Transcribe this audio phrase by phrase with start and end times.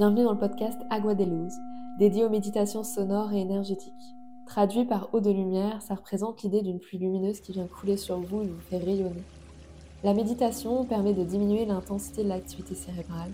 [0.00, 1.52] Bienvenue dans le podcast Agua de Luz,
[1.98, 4.16] dédié aux méditations sonores et énergétiques.
[4.46, 8.18] Traduit par eau de lumière, ça représente l'idée d'une pluie lumineuse qui vient couler sur
[8.18, 9.22] vous et vous fait rayonner.
[10.02, 13.30] La méditation permet de diminuer l'intensité de l'activité cérébrale,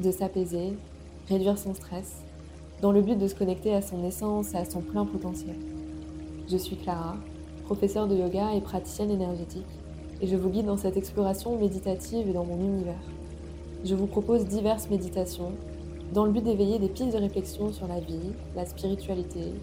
[0.00, 0.78] de s'apaiser,
[1.28, 2.24] réduire son stress,
[2.80, 5.56] dans le but de se connecter à son essence et à son plein potentiel.
[6.50, 7.16] Je suis Clara,
[7.66, 9.66] professeure de yoga et praticienne énergétique,
[10.22, 12.96] et je vous guide dans cette exploration méditative et dans mon univers.
[13.84, 15.52] Je vous propose diverses méditations
[16.12, 19.54] dans le but d'éveiller des pistes de réflexion sur la vie, la spiritualité,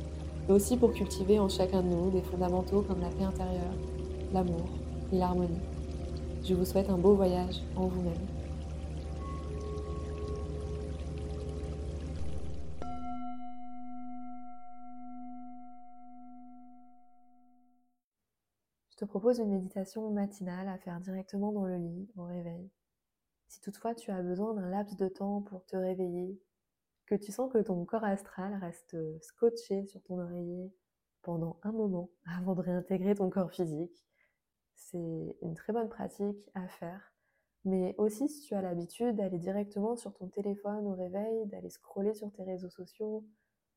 [0.47, 3.75] mais aussi pour cultiver en chacun de nous des fondamentaux comme la paix intérieure,
[4.33, 4.69] l'amour
[5.11, 5.59] et l'harmonie.
[6.45, 8.13] Je vous souhaite un beau voyage en vous-même.
[18.91, 22.69] Je te propose une méditation matinale à faire directement dans le lit au réveil.
[23.55, 26.37] Si toutefois tu as besoin d'un laps de temps pour te réveiller,
[27.05, 30.73] que tu sens que ton corps astral reste scotché sur ton oreiller
[31.21, 34.05] pendant un moment avant de réintégrer ton corps physique,
[34.73, 37.13] c'est une très bonne pratique à faire.
[37.63, 42.13] Mais aussi si tu as l'habitude d'aller directement sur ton téléphone au réveil, d'aller scroller
[42.13, 43.25] sur tes réseaux sociaux,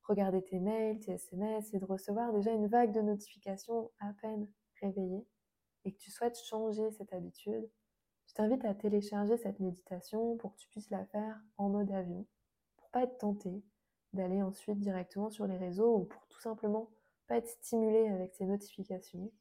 [0.02, 4.48] regarder tes mails, tes SMS et de recevoir déjà une vague de notifications à peine
[4.82, 5.24] réveillé
[5.84, 7.70] et que tu souhaites changer cette habitude,
[8.38, 12.24] t'invite à télécharger cette méditation pour que tu puisses la faire en mode avion,
[12.76, 13.64] pour pas être tenté
[14.12, 16.88] d'aller ensuite directement sur les réseaux ou pour tout simplement
[17.26, 19.32] pas être stimulé avec ces notifications.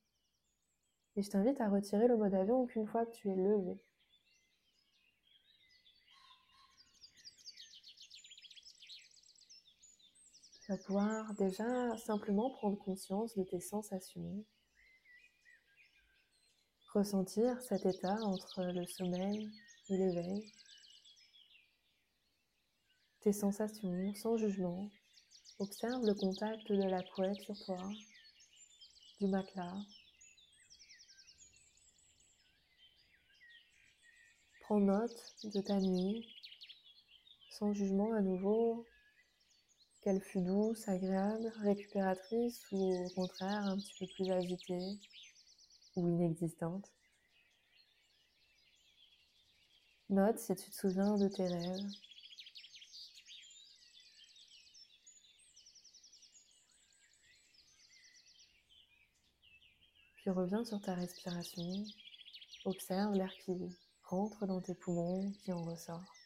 [1.16, 3.80] Et je t'invite à retirer le mode avion qu'une fois que tu es levé.
[10.62, 14.44] Tu vas pouvoir déjà simplement prendre conscience de tes sensations,
[16.98, 19.52] ressentir cet état entre le sommeil
[19.90, 20.52] et l'éveil,
[23.22, 24.90] tes sensations sans jugement?
[25.60, 27.78] Observe le contact de la couette sur toi,
[29.20, 29.78] du matelas.
[34.62, 36.28] Prends note de ta nuit,
[37.52, 38.88] sans jugement à nouveau,
[40.02, 44.98] qu'elle fut douce, agréable, récupératrice ou au contraire un petit peu plus agitée
[45.98, 46.92] ou inexistante.
[50.10, 51.92] Note si tu te souviens de tes rêves.
[60.16, 61.84] Puis reviens sur ta respiration.
[62.64, 63.52] Observe l'air qui
[64.04, 66.17] rentre dans tes poumons, qui en ressort.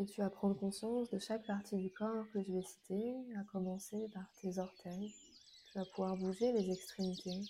[0.00, 3.42] Et tu vas prendre conscience de chaque partie du corps que je vais citer, à
[3.50, 5.12] commencer par tes orteils.
[5.72, 7.42] Tu vas pouvoir bouger les extrémités.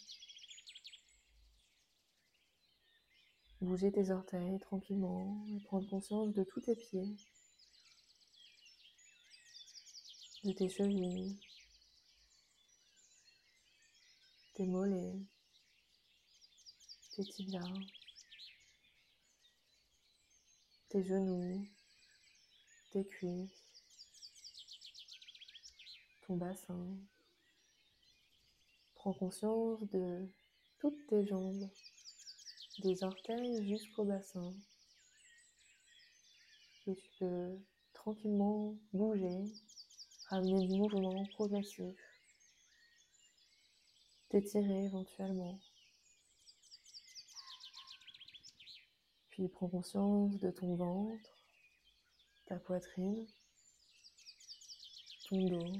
[3.60, 7.14] Bouger tes orteils tranquillement et prendre conscience de tous tes pieds,
[10.44, 11.36] de tes chevilles,
[14.54, 15.20] tes mollets,
[17.14, 17.74] tes tibias,
[20.88, 21.68] tes genoux,
[22.90, 23.82] tes cuisses,
[26.26, 26.86] ton bassin.
[28.94, 30.28] Prends conscience de
[30.78, 31.68] toutes tes jambes,
[32.78, 34.54] des orteils jusqu'au bassin.
[36.86, 37.58] Et tu peux
[37.92, 39.44] tranquillement bouger,
[40.28, 41.96] ramener du mouvement progressif,
[44.30, 45.58] t'étirer éventuellement.
[49.30, 51.37] Puis prends conscience de ton ventre,
[52.48, 53.26] ta poitrine,
[55.28, 55.72] ton dos,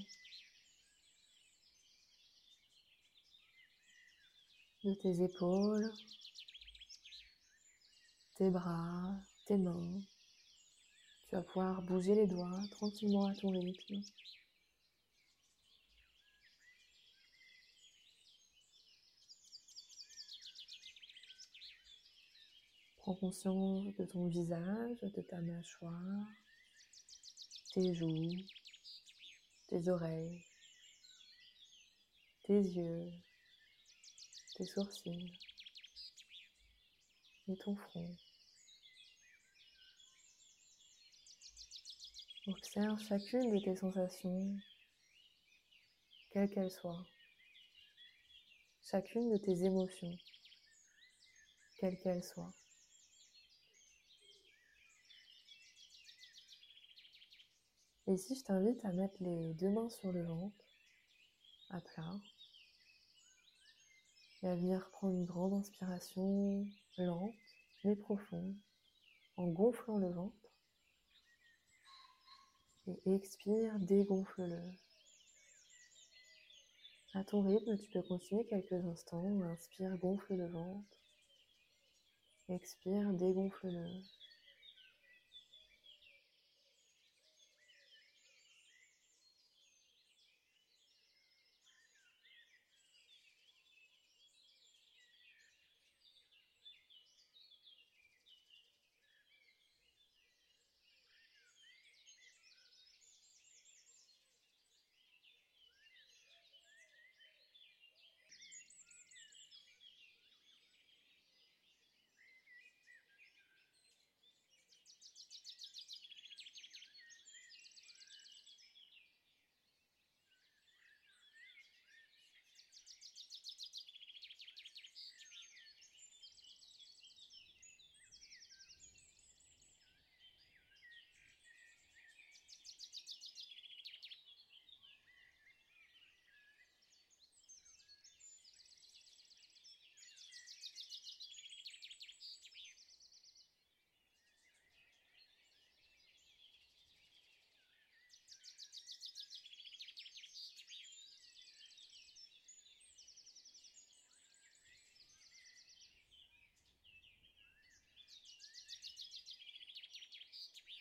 [4.85, 5.91] de tes épaules,
[8.35, 10.03] tes bras, tes mains.
[11.29, 14.03] Tu vas pouvoir bouger les doigts tranquillement à ton rythme.
[22.99, 26.27] Prends conscience de ton visage, de ta mâchoire,
[27.73, 28.45] tes joues,
[29.69, 30.41] tes oreilles,
[32.43, 33.13] tes yeux,
[34.55, 35.31] tes sourcils
[37.49, 38.17] et ton front.
[42.47, 44.59] Observe chacune de tes sensations,
[46.31, 47.07] quelles qu'elles soient,
[48.81, 50.19] chacune de tes émotions,
[51.77, 52.55] quelles qu'elles soient.
[58.09, 60.65] Et ici, je t'invite à mettre les deux mains sur le ventre,
[61.69, 62.15] à plat.
[64.43, 66.67] Et à venir prendre une grande inspiration
[66.97, 67.35] lente
[67.85, 68.57] mais profonde
[69.37, 70.35] en gonflant le ventre.
[72.87, 74.63] Et expire, dégonfle-le.
[77.13, 79.43] À ton rythme, tu peux continuer quelques instants.
[79.43, 80.97] Inspire, gonfle le ventre.
[82.49, 84.03] Expire, dégonfle-le.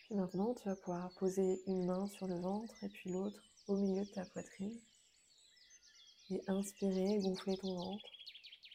[0.09, 4.05] Maintenant, tu vas pouvoir poser une main sur le ventre et puis l'autre au milieu
[4.05, 4.79] de ta poitrine.
[6.29, 8.09] Et inspirer, gonfler ton ventre,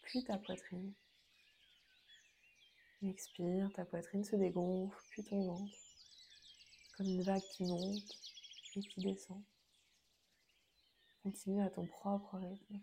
[0.03, 0.93] puis ta poitrine.
[3.03, 5.75] Expire, ta poitrine se dégonfle, puis ton ventre.
[6.97, 8.13] Comme une vague qui monte
[8.77, 9.43] et qui descend.
[11.23, 12.81] Continue à ton propre rythme.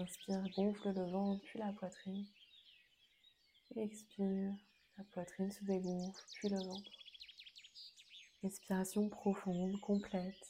[0.00, 2.24] Inspire, gonfle le ventre, puis la poitrine.
[3.74, 4.54] Expire,
[4.96, 6.90] la poitrine se dégonfle, puis le ventre.
[8.44, 10.46] Respiration profonde, complète,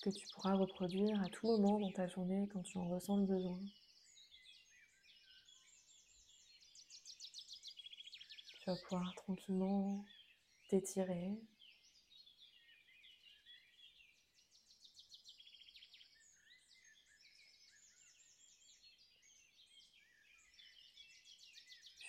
[0.00, 3.26] que tu pourras reproduire à tout moment dans ta journée quand tu en ressens le
[3.26, 3.60] besoin.
[8.60, 10.06] Tu vas pouvoir tranquillement
[10.70, 11.38] t'étirer,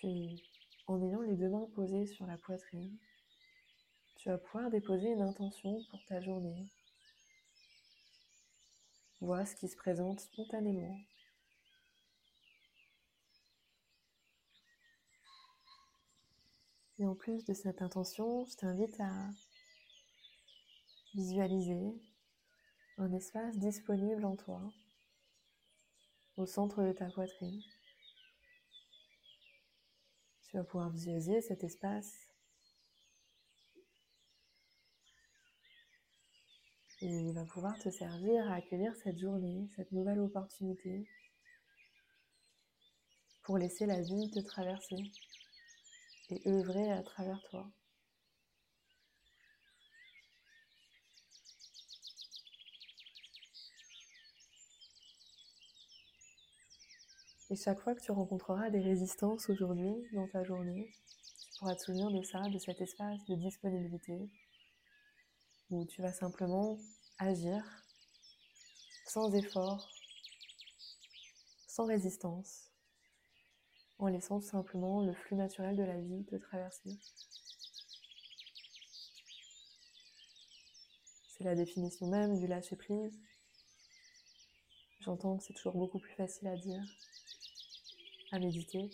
[0.04, 2.98] En ayant les deux mains posées sur la poitrine,
[4.18, 6.68] tu vas pouvoir déposer une intention pour ta journée.
[9.22, 11.00] Vois ce qui se présente spontanément.
[17.00, 19.30] Et en plus de cette intention, je t'invite à
[21.16, 22.00] visualiser
[22.98, 24.62] un espace disponible en toi,
[26.38, 27.62] au centre de ta poitrine.
[30.48, 32.27] Tu vas pouvoir visualiser cet espace.
[37.01, 41.08] Et il va pouvoir te servir à accueillir cette journée, cette nouvelle opportunité
[43.44, 44.98] pour laisser la vie te traverser
[46.30, 47.70] et œuvrer à travers toi.
[57.50, 60.92] Et chaque fois que tu rencontreras des résistances aujourd'hui dans ta journée,
[61.39, 64.30] tu pourras te souvenir de ça, de cet espace de disponibilité,
[65.70, 66.77] où tu vas simplement
[67.18, 67.63] agir
[69.08, 69.89] sans effort,
[71.68, 72.70] sans résistance,
[73.98, 77.00] en laissant simplement le flux naturel de la vie te traverser.
[81.30, 83.18] C'est la définition même du lâcher prise.
[85.00, 86.84] J'entends que c'est toujours beaucoup plus facile à dire,
[88.32, 88.90] à méditer,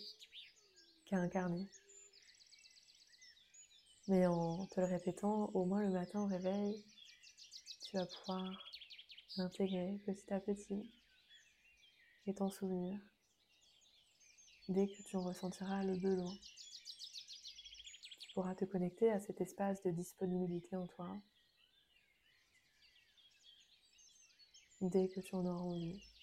[1.06, 1.68] qu'à incarner.
[4.06, 6.84] Mais en te le répétant, au moins le matin au réveil,
[7.84, 8.44] tu vas pouvoir
[9.36, 10.90] l'intégrer petit à petit
[12.26, 12.98] et t'en souvenir
[14.68, 16.34] dès que tu en ressentiras le besoin.
[18.20, 21.16] Tu pourras te connecter à cet espace de disponibilité en toi
[24.80, 26.13] dès que tu en auras envie.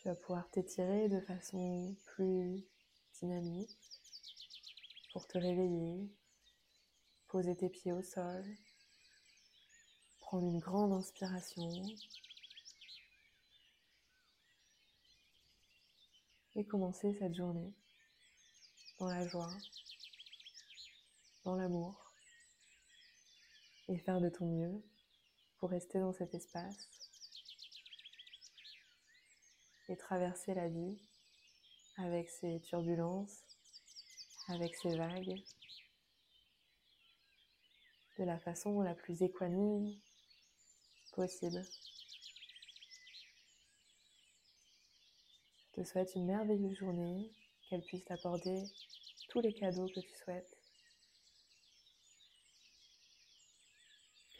[0.00, 2.64] Tu vas pouvoir t'étirer de façon plus
[3.20, 3.76] dynamique
[5.12, 6.08] pour te réveiller,
[7.28, 8.42] poser tes pieds au sol,
[10.20, 11.68] prendre une grande inspiration.
[16.54, 17.74] Et commencer cette journée
[18.98, 19.52] dans la joie,
[21.44, 22.14] dans l'amour
[23.88, 24.82] et faire de ton mieux
[25.58, 27.09] pour rester dans cet espace
[29.90, 30.98] et traverser la vie
[31.96, 33.44] avec ses turbulences,
[34.48, 35.42] avec ses vagues,
[38.18, 39.94] de la façon la plus équanime
[41.12, 41.62] possible.
[45.66, 47.30] Je te souhaite une merveilleuse journée,
[47.68, 48.64] qu'elle puisse t'apporter
[49.28, 50.56] tous les cadeaux que tu souhaites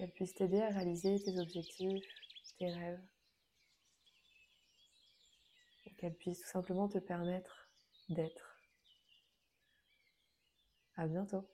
[0.00, 2.06] qu'elle puisse t'aider à réaliser tes objectifs,
[2.58, 3.02] tes rêves,
[6.00, 7.68] qu'elle puisse tout simplement te permettre
[8.08, 8.56] d'être.
[10.96, 11.46] À bientôt.